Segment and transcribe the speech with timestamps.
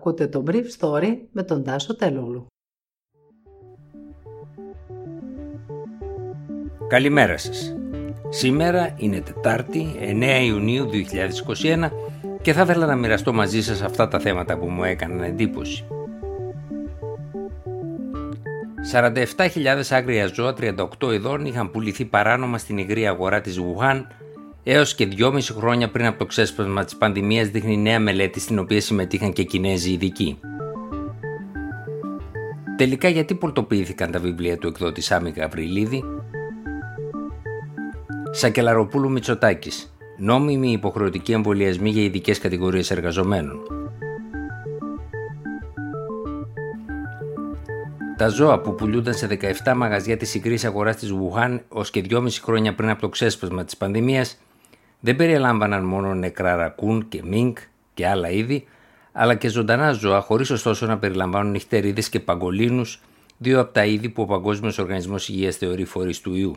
[0.00, 2.46] Ακούτε το Brief Story με τον Τάσο Τελούλου.
[6.88, 7.76] Καλημέρα σας.
[8.28, 11.90] Σήμερα είναι Τετάρτη, 9 Ιουνίου 2021
[12.42, 15.84] και θα ήθελα να μοιραστώ μαζί σας αυτά τα θέματα που μου έκαναν εντύπωση.
[18.92, 20.54] 47.000 άγρια ζώα
[21.00, 24.06] 38 ειδών είχαν πουληθεί παράνομα στην υγρή αγορά της Βουχάν
[24.72, 28.80] Έως και δυόμιση χρόνια πριν από το ξέσπασμα της πανδημίας, δείχνει νέα μελέτη στην οποία
[28.80, 30.38] συμμετείχαν και Κινέζοι ειδικοί.
[32.76, 36.04] Τελικά, γιατί πολτοποιήθηκαν τα βιβλία του εκδότη Σάμι Γαβριλίδη,
[38.30, 39.94] Σακελαροπούλου Μητσοτάκης.
[40.18, 43.60] Νόμιμοι υποχρεωτικοί εμβολιασμοί για ειδικές κατηγορίες εργαζομένων.
[48.16, 49.26] Τα ζώα που πουλούνταν σε
[49.64, 53.64] 17 μαγαζιά της υγρής αγοράς της Βουχάν ως και 2,5 χρόνια πριν από το ξέσπασμα
[53.64, 54.38] της πανδημίας
[55.00, 57.58] δεν περιλάμβαναν μόνο νεκρά ρακούν και μίνκ
[57.94, 58.66] και άλλα είδη,
[59.12, 63.00] αλλά και ζωντανά ζώα, χωρίς ωστόσο να περιλαμβάνουν νυχτερίδες και παγκολίνους,
[63.38, 66.56] δύο από τα είδη που ο Παγκόσμιος Οργανισμός Υγείας θεωρεί φορείς του ιού.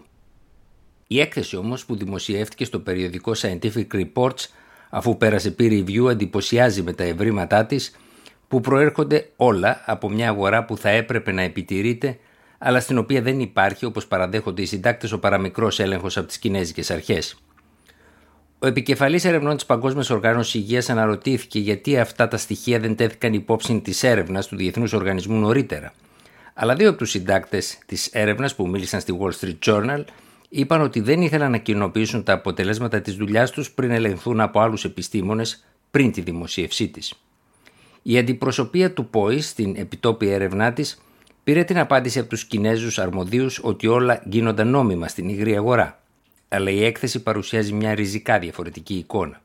[1.07, 4.47] Η έκθεση όμως που δημοσιεύτηκε στο περιοδικό Scientific Reports,
[4.89, 7.95] αφού πέρασε peer review, εντυπωσιάζει με τα ευρήματά της,
[8.47, 12.17] που προέρχονται όλα από μια αγορά που θα έπρεπε να επιτηρείται,
[12.57, 16.91] αλλά στην οποία δεν υπάρχει, όπως παραδέχονται οι συντάκτες, ο παραμικρός έλεγχος από τις Κινέζικες
[16.91, 17.42] Αρχές.
[18.63, 23.79] Ο επικεφαλής ερευνών της Παγκόσμιας Οργάνωσης Υγείας αναρωτήθηκε γιατί αυτά τα στοιχεία δεν τέθηκαν υπόψη
[23.79, 25.93] της έρευνας του Διεθνούς Οργανισμού νωρίτερα.
[26.53, 30.03] Αλλά δύο από τους συντάκτες της έρευνας που μίλησαν στη Wall Street Journal
[30.49, 34.85] είπαν ότι δεν ήθελαν να κοινοποιήσουν τα αποτελέσματα της δουλειάς τους πριν ελεγχθούν από άλλους
[34.85, 37.13] επιστήμονες πριν τη δημοσίευσή της.
[38.01, 41.01] Η αντιπροσωπεία του ΠΟΗ στην επιτόπια έρευνά της
[41.43, 46.02] πήρε την απάντηση από τους Κινέζους αρμοδίους ότι όλα γίνονταν νόμιμα στην υγρή αγορά
[46.53, 49.41] αλλά η έκθεση παρουσιάζει μια ριζικά διαφορετική εικόνα.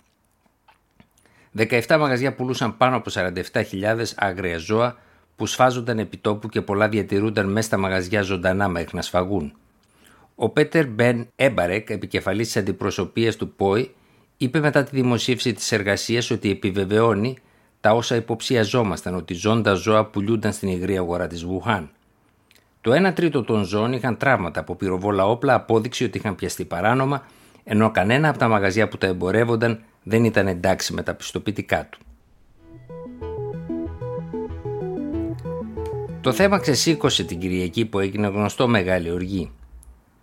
[1.56, 4.96] 17 μαγαζιά πουλούσαν πάνω από 47.000 άγρια ζώα
[5.36, 9.52] που σφάζονταν επιτόπου και πολλά διατηρούνταν μέσα στα μαγαζιά ζωντανά μέχρι να σφαγούν.
[10.34, 13.94] Ο Πέτερ Μπεν Έμπαρεκ, επικεφαλής της αντιπροσωπείας του ΠΟΗ,
[14.36, 17.36] είπε μετά τη δημοσίευση της εργασίας ότι επιβεβαιώνει
[17.80, 21.90] τα όσα υποψιαζόμασταν ότι ζώντα ζώα πουλούνταν στην υγρή αγορά της Βουχάν.
[22.88, 27.26] Το 1 τρίτο των ζώων είχαν τραύματα από πυροβόλα όπλα, απόδειξη ότι είχαν πιαστεί παράνομα,
[27.64, 31.98] ενώ κανένα από τα μαγαζιά που τα εμπορεύονταν δεν ήταν εντάξει με τα πιστοποιητικά του.
[36.20, 39.50] Το θέμα ξεσήκωσε την Κυριακή που έγινε γνωστό μεγάλη οργή.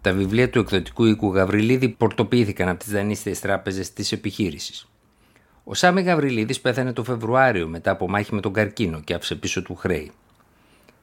[0.02, 4.88] Τα βιβλία του εκδοτικού οίκου Γαβριλίδη πορτοποιήθηκαν από τις δανείστες τράπεζες της επιχείρησης.
[5.64, 9.62] Ο Σάμι Γαβριλίδης πέθανε το Φεβρουάριο μετά από μάχη με τον καρκίνο και άφησε πίσω
[9.62, 10.12] του χρέη.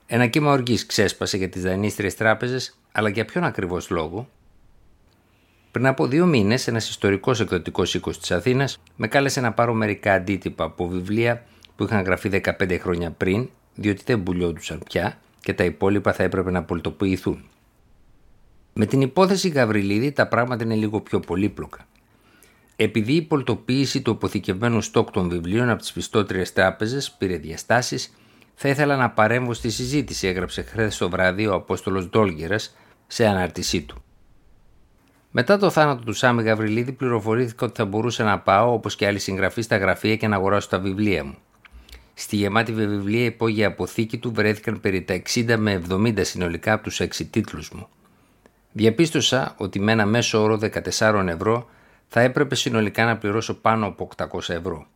[0.07, 4.29] Ένα κύμα οργής ξέσπασε για τις δανείστριες τράπεζες, αλλά για ποιον ακριβώς λόγο;
[5.73, 10.13] Πριν από δύο μήνες, ένας ιστορικός εκδοτικός οίκος της Αθήνας με κάλεσε να πάρω μερικά
[10.13, 11.45] αντίτυπα από βιβλία
[11.77, 16.51] που είχαν γραφεί 15 χρόνια πριν, διότι δεν πουλιόντουσαν πια και τα υπόλοιπα θα έπρεπε
[16.51, 17.45] να πολιτοποιηθούν.
[18.73, 21.87] Με την υπόθεση Γαβριλίδη τα πράγματα είναι λίγο πιο πολύπλοκα.
[22.77, 28.13] Επειδή η πολιτοποίηση του αποθηκευμένου στόκ των βιβλίων από τις πιστότερε τράπεζες πήρε διαστάσεις,
[28.65, 33.83] θα ήθελα να παρέμβω στη συζήτηση, έγραψε χθες το βράδυ ο Απόστολος Ντόλγερας σε αναρτησή
[33.83, 34.03] του.
[35.31, 39.19] Μετά το θάνατο του Σάμι Γαβριλίδη, πληροφορήθηκα ότι θα μπορούσα να πάω, όπως και άλλοι
[39.19, 41.37] συγγραφείς, στα γραφεία και να αγοράσω τα βιβλία μου.
[42.15, 47.01] Στη γεμάτη βιβλία υπόγεια αποθήκη του βρέθηκαν περί τα 60 με 70 συνολικά από τους
[47.01, 47.89] 6 τίτλους μου.
[48.73, 50.59] Διαπίστωσα ότι με ένα μέσο όρο
[50.99, 51.69] 14 ευρώ
[52.09, 54.87] θα έπρεπε συνολικά να πληρώσω πάνω από 800 ευρώ.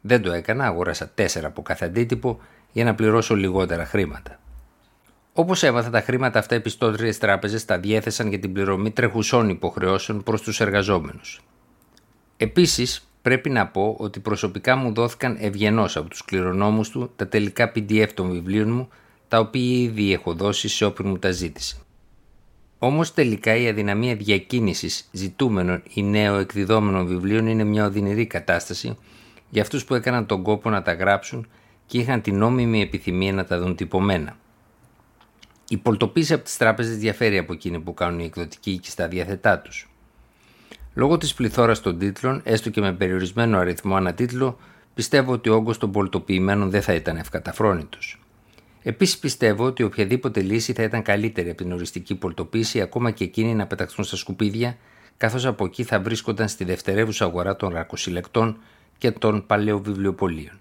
[0.00, 2.40] Δεν το έκανα, αγόρασα 4 από κάθε αντίτυπο
[2.74, 4.38] για να πληρώσω λιγότερα χρήματα.
[5.32, 10.22] Όπως έμαθα, τα χρήματα αυτά οι πιστότριες τράπεζες τα διέθεσαν για την πληρωμή τρεχουσών υποχρεώσεων
[10.22, 11.40] προς τους εργαζόμενους.
[12.36, 17.72] Επίσης, πρέπει να πω ότι προσωπικά μου δόθηκαν ευγενώς από τους κληρονόμους του τα τελικά
[17.74, 18.88] PDF των βιβλίων μου,
[19.28, 21.76] τα οποία ήδη έχω δώσει σε όποιον μου τα ζήτησε.
[22.78, 28.96] Όμως τελικά η αδυναμία διακίνησης ζητούμενων ή νέο εκδιδόμενων βιβλίων είναι μια οδυνηρή κατάσταση
[29.50, 31.48] για αυτούς που έκαναν τον κόπο να τα γράψουν
[31.86, 34.36] και είχαν την νόμιμη επιθυμία να τα δουν τυπωμένα.
[35.68, 39.58] Η πολτοποίηση από τις τράπεζες διαφέρει από εκείνη που κάνουν οι εκδοτικοί οίκοι στα διαθετά
[39.58, 39.88] τους.
[40.94, 44.58] Λόγω της πληθώρας των τίτλων, έστω και με περιορισμένο αριθμό ανατίτλο,
[44.94, 48.18] πιστεύω ότι ο όγκος των πολτοποιημένων δεν θα ήταν ευκαταφρόνητος.
[48.82, 53.54] Επίσης πιστεύω ότι οποιαδήποτε λύση θα ήταν καλύτερη από την οριστική πολτοποίηση, ακόμα και εκείνη
[53.54, 54.76] να πεταχθούν στα σκουπίδια,
[55.16, 58.58] καθώς από εκεί θα βρίσκονταν στη δευτερεύουσα αγορά των ρακοσυλλεκτών
[58.98, 60.58] και των παλαιοβιβλιοπολίων.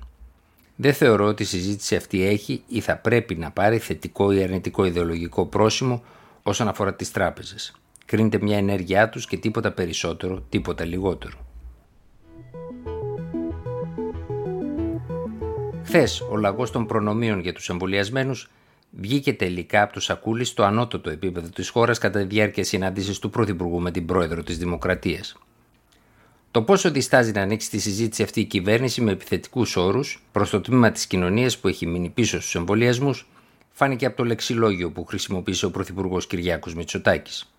[0.75, 4.86] Δεν θεωρώ ότι η συζήτηση αυτή έχει ή θα πρέπει να πάρει θετικό ή αρνητικό
[4.86, 6.04] ιδεολογικό πρόσημο
[6.44, 7.74] όσον αφορά τις τράπεζες.
[8.06, 11.38] Κρίνεται μια ενέργειά τους και τίποτα περισσότερο, τίποτα λιγότερο.
[15.84, 18.50] Χθες, ο λαγός των προνομίων για τους εμβολιασμένους
[18.92, 23.30] βγήκε τελικά από το σακούλι στο ανώτατο επίπεδο της χώρας κατά τη διάρκεια συνάντησης του
[23.30, 25.38] Πρωθυπουργού με την Πρόεδρο της Δημοκρατίας.
[26.53, 30.61] Το πόσο διστάζει να ανοίξει τη συζήτηση αυτή η κυβέρνηση με επιθετικούς όρους προς το
[30.61, 33.27] τμήμα της κοινωνίας που έχει μείνει πίσω στους εμβολιασμούς
[33.71, 37.53] φάνηκε από το λεξιλόγιο που χρησιμοποίησε ο Πρωθυπουργός Κυριάκος Μητσοτάκης.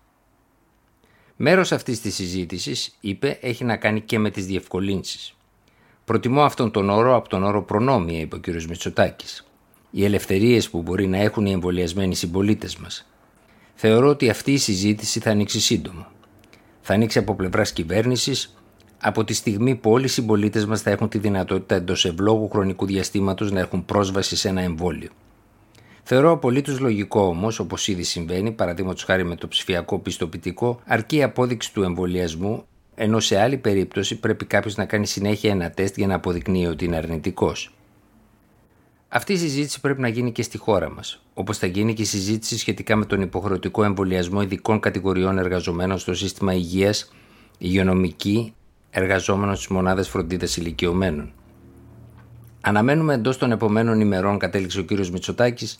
[1.35, 5.33] Μέρος αυτής της συζήτησης, είπε, έχει να κάνει και με τις διευκολύνσεις.
[6.05, 8.47] Προτιμώ αυτόν τον όρο από τον όρο προνόμια, είπε ο κ.
[8.47, 9.47] Μητσοτάκης.
[9.91, 13.09] Οι ελευθερίες που μπορεί να έχουν οι εμβολιασμένοι συμπολίτες μας.
[13.75, 16.11] Θεωρώ ότι αυτή η συζήτηση θα ανοίξει σύντομα.
[16.81, 18.55] Θα ανοίξει από πλευράς κυβέρνησης
[19.01, 22.85] από τη στιγμή που όλοι οι συμπολίτες μας θα έχουν τη δυνατότητα εντός ευλόγου χρονικού
[22.85, 25.09] διαστήματος να έχουν πρόσβαση σε ένα εμβόλιο.
[26.03, 31.23] Θεωρώ απολύτως λογικό όμως, όπως ήδη συμβαίνει, παραδείγματος χάρη με το ψηφιακό πιστοποιητικό, αρκεί η
[31.23, 32.65] απόδειξη του εμβολιασμού,
[32.95, 36.85] ενώ σε άλλη περίπτωση πρέπει κάποιος να κάνει συνέχεια ένα τεστ για να αποδεικνύει ότι
[36.85, 37.73] είναι αρνητικός.
[39.07, 42.05] Αυτή η συζήτηση πρέπει να γίνει και στη χώρα μας, όπως θα γίνει και η
[42.05, 47.13] συζήτηση σχετικά με τον υποχρεωτικό εμβολιασμό ειδικών κατηγοριών εργαζομένων στο σύστημα υγείας,
[47.57, 48.53] υγειονομική,
[48.97, 51.31] εργαζόμενων στις μονάδες φροντίδας ηλικιωμένων.
[52.61, 54.91] Αναμένουμε εντός των επομένων ημερών, κατέληξε ο κ.
[54.91, 55.79] Μητσοτάκης,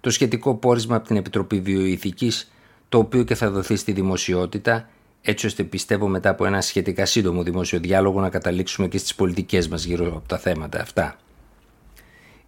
[0.00, 2.52] το σχετικό πόρισμα από την Επιτροπή Βιοειθικής,
[2.88, 4.88] το οποίο και θα δοθεί στη δημοσιότητα,
[5.22, 9.68] έτσι ώστε πιστεύω μετά από ένα σχετικά σύντομο δημόσιο διάλογο να καταλήξουμε και στις πολιτικές
[9.68, 11.16] μας γύρω από τα θέματα αυτά.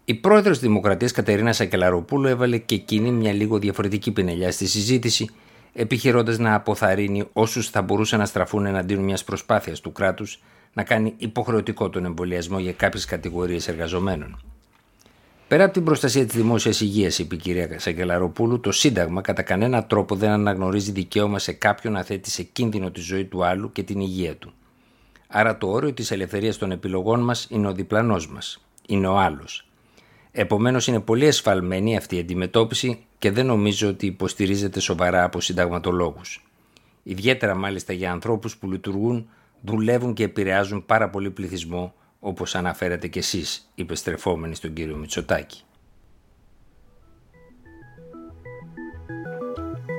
[0.04, 5.30] Η πρόεδρος της Δημοκρατίας Κατερίνα Σακελαροπούλου έβαλε και εκείνη μια λίγο διαφορετική πινελιά στη συζήτηση,
[5.72, 10.42] επιχειρώντας να αποθαρρύνει όσους θα μπορούσαν να στραφούν εναντίον μιας προσπάθειας του κράτους
[10.72, 14.42] να κάνει υποχρεωτικό τον εμβολιασμό για κάποιες κατηγορίες εργαζομένων.
[15.48, 19.84] Πέρα από την προστασία της δημόσιας υγείας, είπε η κυρία Σαγκελαροπούλου, το Σύνταγμα κατά κανένα
[19.84, 23.82] τρόπο δεν αναγνωρίζει δικαίωμα σε κάποιον να θέτει σε κίνδυνο τη ζωή του άλλου και
[23.82, 24.52] την υγεία του.
[25.28, 28.64] Άρα το όριο της ελευθερίας των επιλογών μας είναι ο διπλανός μας.
[28.86, 29.68] Είναι ο άλλος.
[30.30, 36.44] Επομένως είναι πολύ εσφαλμένη αυτή η αντιμετώπιση και δεν νομίζω ότι υποστηρίζεται σοβαρά από συνταγματολόγους.
[37.02, 39.28] Ιδιαίτερα μάλιστα για ανθρώπους που λειτουργούν,
[39.60, 45.62] δουλεύουν και επηρεάζουν πάρα πολύ πληθυσμό όπως αναφέρατε κι εσείς, είπε στρεφόμενοι στον κύριο Μητσοτάκη.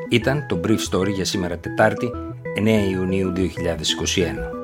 [0.09, 2.11] Ήταν το Brief Story για σήμερα Τετάρτη,
[2.57, 4.58] 9 Ιουνίου 2021.